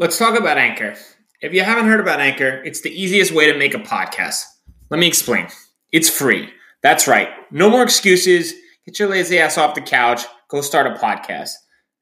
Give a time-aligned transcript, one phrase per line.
[0.00, 0.94] Let's talk about Anchor.
[1.40, 4.44] If you haven't heard about Anchor, it's the easiest way to make a podcast.
[4.90, 5.48] Let me explain.
[5.90, 6.50] It's free.
[6.84, 7.30] That's right.
[7.50, 8.54] No more excuses.
[8.86, 10.22] Get your lazy ass off the couch.
[10.50, 11.50] Go start a podcast.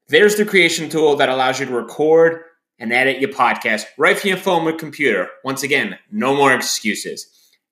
[0.09, 2.43] There's the creation tool that allows you to record
[2.77, 5.27] and edit your podcast right from your phone or computer.
[5.43, 7.25] Once again, no more excuses.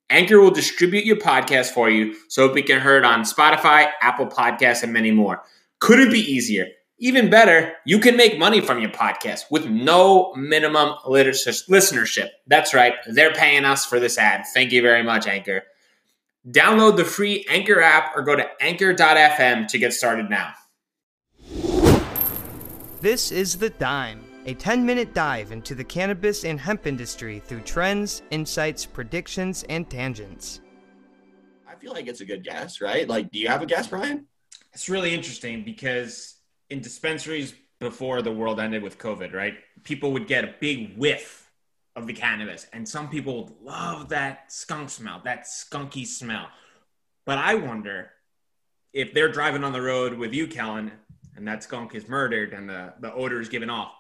[0.09, 4.25] Anchor will distribute your podcast for you so it can be heard on Spotify, Apple
[4.25, 5.43] Podcasts, and many more.
[5.79, 6.65] Could it be easier?
[6.97, 12.29] Even better, you can make money from your podcast with no minimum listenership.
[12.47, 14.45] That's right, they're paying us for this ad.
[14.53, 15.63] Thank you very much, Anchor.
[16.49, 20.53] Download the free Anchor app or go to anchor.fm to get started now.
[23.01, 27.61] This is The Dime, a 10 minute dive into the cannabis and hemp industry through
[27.61, 30.61] trends, insights, predictions, and tangents.
[31.67, 33.05] I feel like it's a good guess, right?
[33.05, 34.27] Like, do you have a guess, Bryan?
[34.71, 36.34] It's really interesting because
[36.69, 39.55] in dispensaries before the world ended with COVID, right?
[39.83, 41.51] People would get a big whiff
[41.95, 46.47] of the cannabis, and some people would love that skunk smell, that skunky smell.
[47.25, 48.11] But I wonder
[48.93, 50.91] if they're driving on the road with you, Kellan,
[51.35, 53.93] and that skunk is murdered and the, the odor is given off,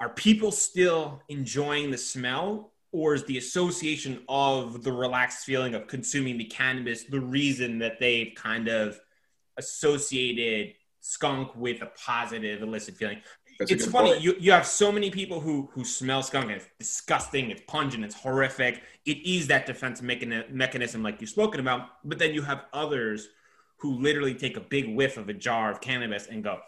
[0.00, 2.72] are people still enjoying the smell?
[2.92, 7.98] Or is the association of the relaxed feeling of consuming the cannabis the reason that
[7.98, 9.00] they've kind of
[9.56, 10.74] associated
[11.04, 13.20] skunk with a positive illicit feeling.
[13.58, 14.18] That's it's funny.
[14.18, 18.04] You, you have so many people who who smell skunk and it's disgusting, it's pungent,
[18.04, 18.82] it's horrific.
[19.04, 21.88] It is that defense mechani- mechanism like you've spoken about.
[22.04, 23.28] But then you have others
[23.76, 26.58] who literally take a big whiff of a jar of cannabis and go,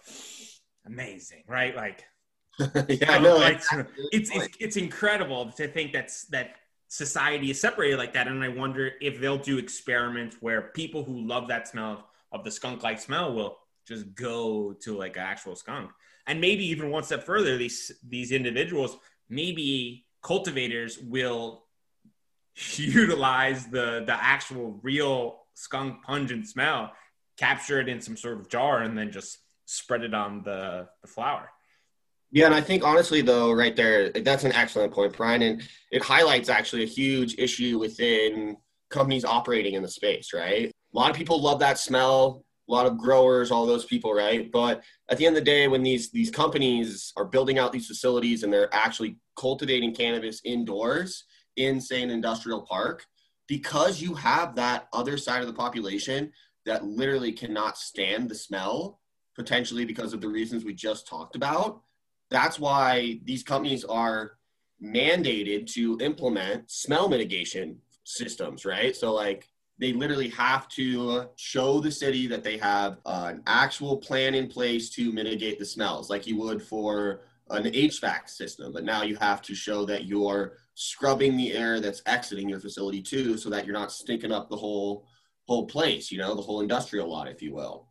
[0.85, 1.75] amazing, right?
[1.75, 2.05] Like,
[2.61, 3.37] yeah, I um, know.
[3.37, 3.63] Like,
[4.13, 6.57] it's, it's it's incredible to think that's that
[6.89, 8.29] society is separated like that.
[8.29, 12.51] And I wonder if they'll do experiments where people who love that smell of the
[12.51, 15.91] skunk like smell will just go to like an actual skunk.
[16.27, 18.97] And maybe even one step further, these these individuals,
[19.29, 21.65] maybe cultivators will
[22.77, 26.93] utilize the the actual real skunk pungent smell,
[27.37, 31.09] capture it in some sort of jar, and then just spread it on the, the
[31.09, 31.51] flower.
[32.31, 36.03] Yeah, and I think honestly though, right there, that's an excellent point, Bryan, and it
[36.03, 38.57] highlights actually a huge issue within
[38.91, 40.71] companies operating in the space, right?
[40.95, 44.51] A lot of people love that smell a lot of growers, all those people, right?
[44.51, 47.87] But at the end of the day, when these these companies are building out these
[47.87, 51.25] facilities and they're actually cultivating cannabis indoors
[51.57, 53.07] in, say, an industrial park,
[53.47, 56.33] because you have that other side of the population
[56.65, 59.01] that literally cannot stand the smell,
[59.35, 61.83] potentially because of the reasons we just talked about.
[62.31, 64.33] That's why these companies are
[64.83, 68.95] mandated to implement smell mitigation systems, right?
[68.97, 74.35] So, like, they literally have to show the city that they have an actual plan
[74.35, 77.21] in place to mitigate the smells like you would for
[77.51, 78.73] an HVAC system.
[78.73, 83.03] But now you have to show that you're scrubbing the air that's exiting your facility
[83.03, 85.07] too, so that you're not stinking up the whole
[85.47, 87.87] whole place, you know, the whole industrial lot, if you will.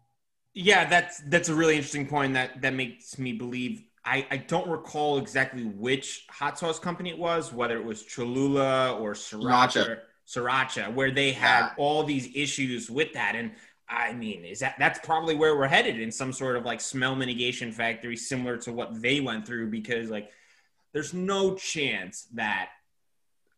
[0.53, 4.67] Yeah, that's that's a really interesting point that that makes me believe I, I don't
[4.67, 9.85] recall exactly which hot sauce company it was, whether it was Cholula or Sriracha.
[9.85, 9.97] Sriracha
[10.27, 11.73] Sriracha, where they had yeah.
[11.77, 13.35] all these issues with that.
[13.35, 13.51] And
[13.87, 17.15] I mean, is that that's probably where we're headed in some sort of like smell
[17.15, 20.31] mitigation factory similar to what they went through because like
[20.93, 22.69] there's no chance that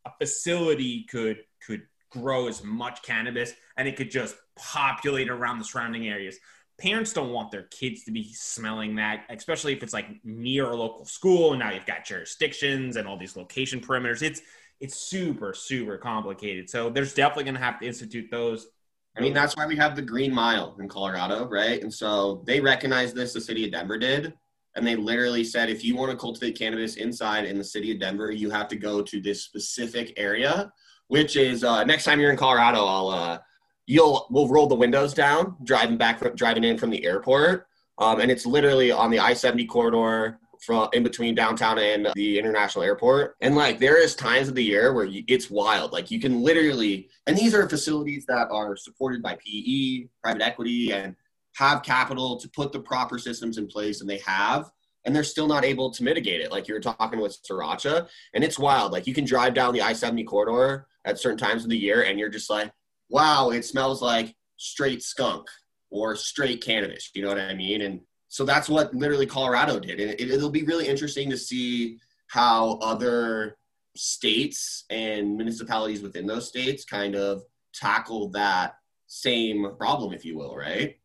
[0.05, 5.65] a facility could could grow as much cannabis and it could just populate around the
[5.65, 6.37] surrounding areas.
[6.77, 10.75] Parents don't want their kids to be smelling that, especially if it's like near a
[10.75, 11.51] local school.
[11.51, 14.21] And now you've got jurisdictions and all these location perimeters.
[14.21, 14.41] It's
[14.79, 16.69] it's super super complicated.
[16.69, 18.67] So there's definitely going to have to institute those.
[19.15, 21.81] I mean, that's why we have the Green Mile in Colorado, right?
[21.81, 23.33] And so they recognize this.
[23.33, 24.33] The city of Denver did,
[24.75, 27.99] and they literally said, if you want to cultivate cannabis inside in the city of
[27.99, 30.71] Denver, you have to go to this specific area.
[31.07, 33.39] Which is uh, next time you're in Colorado, I'll uh,
[33.87, 37.65] you'll we'll roll the windows down driving back from, driving in from the airport,
[37.97, 42.83] um, and it's literally on the I-70 corridor from in between downtown and the international
[42.83, 43.35] airport.
[43.41, 45.91] And like there is times of the year where you, it's wild.
[45.91, 50.91] Like you can literally, and these are facilities that are supported by PE, private equity,
[50.91, 51.15] and
[51.55, 54.71] have capital to put the proper systems in place, and they have.
[55.05, 56.51] And they're still not able to mitigate it.
[56.51, 58.91] Like you're talking with Sriracha, and it's wild.
[58.91, 62.03] Like you can drive down the I 70 corridor at certain times of the year,
[62.03, 62.71] and you're just like,
[63.09, 65.47] wow, it smells like straight skunk
[65.89, 67.09] or straight cannabis.
[67.13, 67.81] You know what I mean?
[67.81, 68.01] And
[68.37, 69.99] so that's what literally Colorado did.
[69.99, 71.97] And it, it'll be really interesting to see
[72.27, 73.57] how other
[73.95, 77.41] states and municipalities within those states kind of
[77.73, 78.75] tackle that
[79.07, 80.99] same problem, if you will, right?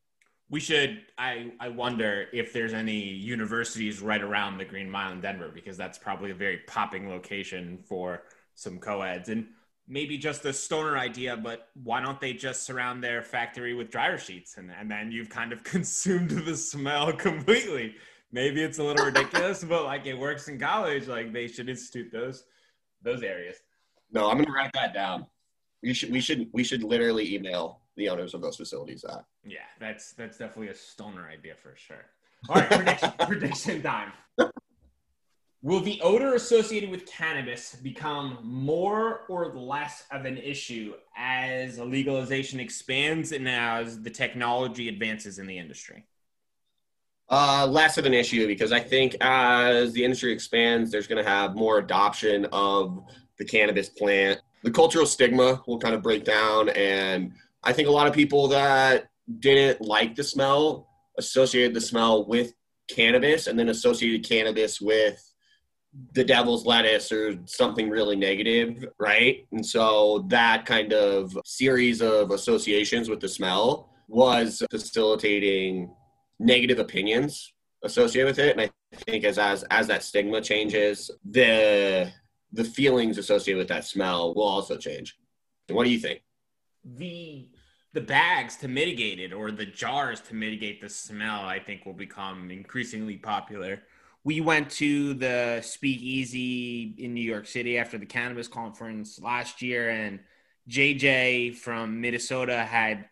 [0.51, 1.01] We should.
[1.17, 5.79] I I wonder if there's any universities right around the Green Mile in Denver because
[5.79, 8.25] that's probably a very popping location for
[8.57, 9.47] some co-eds and
[9.89, 11.37] maybe just a stoner idea.
[11.37, 15.31] But why don't they just surround their factory with dryer sheets and and then you've
[15.31, 17.95] kind of consumed the smell completely.
[18.33, 21.07] Maybe it's a little ridiculous, but like it works in college.
[21.09, 22.45] Like they should institute those
[23.03, 23.57] those areas.
[24.13, 25.27] No, I'm gonna write that down.
[25.83, 29.25] We should we should we should literally email the owners of those facilities that.
[29.45, 32.05] Yeah, that's that's definitely a stoner idea for sure.
[32.49, 34.13] All right, prediction, prediction time.
[35.65, 42.59] Will the odor associated with cannabis become more or less of an issue as legalization
[42.59, 46.05] expands and as the technology advances in the industry?
[47.29, 51.31] Uh, less of an issue because I think as the industry expands, there's going to
[51.31, 53.05] have more adoption of
[53.39, 54.41] the cannabis plant.
[54.65, 57.33] The cultural stigma will kind of break down, and
[57.63, 60.89] I think a lot of people that didn't like the smell
[61.19, 62.53] associated the smell with
[62.89, 65.32] cannabis and then associated cannabis with
[66.15, 69.47] the devil's lettuce or something really negative, right?
[69.53, 75.95] And so that kind of series of associations with the smell was facilitating
[76.39, 77.53] negative opinions
[77.85, 78.57] associated with it.
[78.57, 78.71] And I
[79.07, 82.11] think as as as that stigma changes, the
[82.53, 85.17] the feelings associated with that smell will also change.
[85.69, 86.23] What do you think?
[86.85, 87.49] The
[87.93, 91.93] the bags to mitigate it or the jars to mitigate the smell, I think will
[91.93, 93.83] become increasingly popular.
[94.25, 99.91] We went to the Speakeasy in New York City after the cannabis conference last year,
[99.91, 100.21] and
[100.69, 103.07] JJ from Minnesota had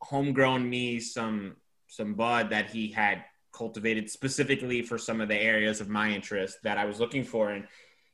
[0.00, 1.56] homegrown me some
[1.88, 6.58] some bud that he had cultivated specifically for some of the areas of my interest
[6.62, 7.66] that I was looking for, and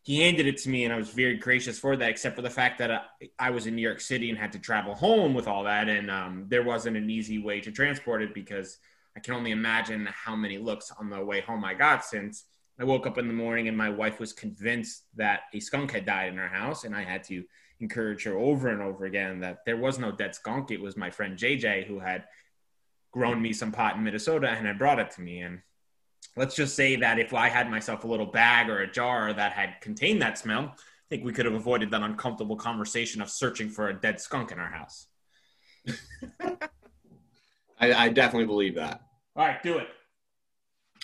[0.03, 2.51] he handed it to me and I was very gracious for that, except for the
[2.51, 3.01] fact that I,
[3.39, 5.89] I was in New York City and had to travel home with all that.
[5.89, 8.79] And um, there wasn't an easy way to transport it because
[9.17, 12.45] I can only imagine how many looks on the way home I got since
[12.81, 16.07] I woke up in the morning and my wife was convinced that a skunk had
[16.07, 16.85] died in our house.
[16.85, 17.45] And I had to
[17.81, 20.71] encourage her over and over again that there was no dead skunk.
[20.71, 22.25] It was my friend JJ who had
[23.13, 25.41] grown me some pot in Minnesota and had brought it to me.
[25.41, 25.61] And
[26.37, 29.53] let's just say that if I had myself a little bag or a jar that
[29.53, 33.69] had contained that smell, I think we could have avoided that uncomfortable conversation of searching
[33.69, 35.09] for a dead skunk in our house.
[37.83, 39.03] I, I definitely believe that.
[39.35, 39.89] All right, do it.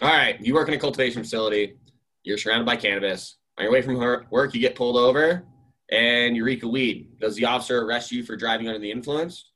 [0.01, 1.77] All right, you work in a cultivation facility.
[2.23, 3.37] You're surrounded by cannabis.
[3.59, 3.97] On your way from
[4.31, 5.45] work, you get pulled over
[5.91, 7.19] and you reek a weed.
[7.19, 9.51] Does the officer arrest you for driving under the influence?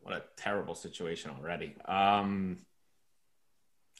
[0.00, 1.74] What a terrible situation already.
[1.84, 2.60] Um,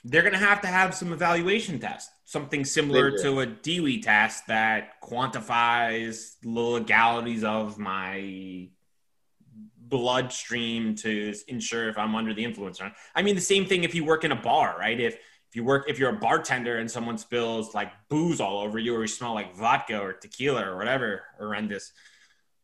[0.05, 4.46] they're going to have to have some evaluation tests, something similar to a Dewey test
[4.46, 8.70] that quantifies the legalities of my
[9.91, 12.95] bloodstream to ensure if I'm under the influence or not.
[13.15, 14.99] I mean, the same thing if you work in a bar, right?
[14.99, 18.79] If if you work if you're a bartender and someone spills like booze all over
[18.79, 21.93] you or you smell like vodka or tequila or whatever horrendous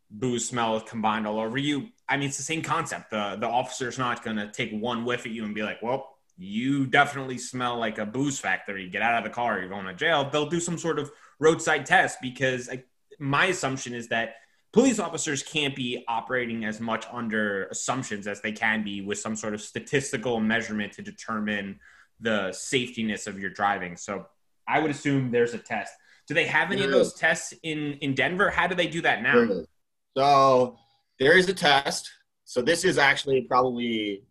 [0.08, 3.98] booze smell combined all over you i mean it's the same concept the the officer's
[3.98, 7.78] not going to take one whiff at you and be like well you definitely smell
[7.78, 8.88] like a booze factory.
[8.88, 9.58] Get out of the car.
[9.58, 10.28] You're going to jail.
[10.28, 12.84] They'll do some sort of roadside test because I,
[13.18, 14.34] my assumption is that
[14.72, 19.36] police officers can't be operating as much under assumptions as they can be with some
[19.36, 21.80] sort of statistical measurement to determine
[22.20, 23.96] the safetiness of your driving.
[23.96, 24.26] So
[24.68, 25.92] I would assume there's a test.
[26.28, 28.50] Do they have any of those tests in in Denver?
[28.50, 29.64] How do they do that now?
[30.16, 30.76] So
[31.20, 32.10] there is a test.
[32.44, 34.24] So this is actually probably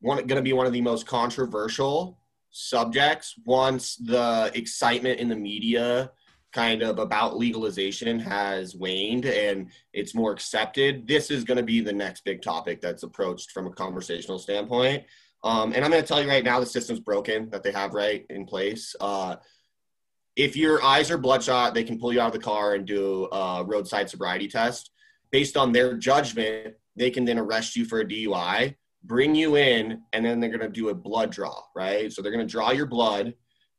[0.00, 2.18] one going to be one of the most controversial
[2.50, 6.10] subjects once the excitement in the media
[6.54, 11.80] kind of about legalization has waned and it's more accepted this is going to be
[11.80, 15.04] the next big topic that's approached from a conversational standpoint
[15.42, 17.92] um, and i'm going to tell you right now the system's broken that they have
[17.92, 19.36] right in place uh,
[20.36, 23.28] if your eyes are bloodshot they can pull you out of the car and do
[23.32, 24.90] a roadside sobriety test
[25.32, 30.02] based on their judgment they can then arrest you for a dui bring you in,
[30.12, 32.12] and then they're going to do a blood draw, right?
[32.12, 33.34] So they're going to draw your blood.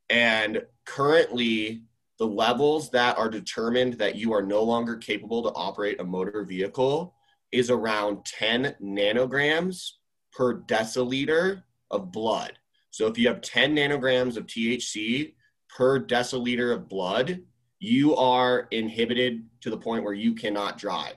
[0.10, 1.82] And currently,
[2.18, 6.44] the levels that are determined that you are no longer capable to operate a motor
[6.44, 7.14] vehicle
[7.52, 9.92] is around 10 nanograms
[10.32, 12.54] per deciliter of blood.
[12.92, 15.34] So if you have 10 nanograms of THC
[15.70, 17.42] per deciliter of blood,
[17.80, 21.16] you are inhibited to the point where you cannot drive.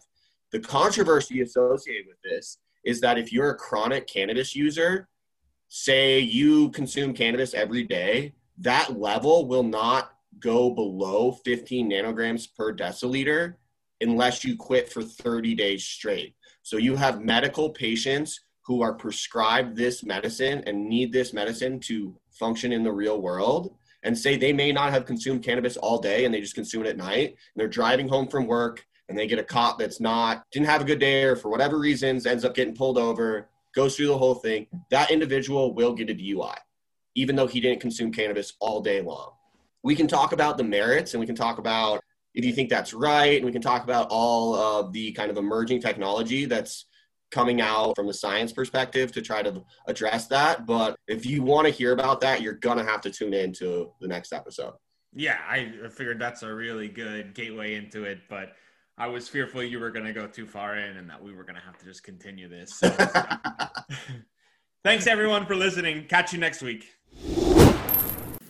[0.50, 5.08] The controversy associated with this is that if you're a chronic cannabis user,
[5.68, 12.74] say you consume cannabis every day, that level will not go below 15 nanograms per
[12.74, 13.54] deciliter
[14.00, 16.34] unless you quit for 30 days straight.
[16.62, 22.14] So you have medical patients who are prescribed this medicine and need this medicine to
[22.30, 26.24] function in the real world and say they may not have consumed cannabis all day
[26.24, 29.26] and they just consume it at night and they're driving home from work and they
[29.26, 32.44] get a cop that's not didn't have a good day or for whatever reasons ends
[32.44, 36.54] up getting pulled over goes through the whole thing that individual will get a dui
[37.14, 39.32] even though he didn't consume cannabis all day long
[39.88, 41.98] we can talk about the merits and we can talk about
[42.34, 45.38] if you think that's right and we can talk about all of the kind of
[45.38, 46.84] emerging technology that's
[47.30, 51.66] coming out from the science perspective to try to address that but if you want
[51.66, 54.74] to hear about that you're gonna have to tune in to the next episode
[55.14, 58.52] yeah i figured that's a really good gateway into it but
[59.00, 61.44] I was fearful you were going to go too far in and that we were
[61.44, 62.80] going to have to just continue this.
[62.80, 62.88] So,
[64.84, 66.06] thanks everyone for listening.
[66.08, 66.97] Catch you next week.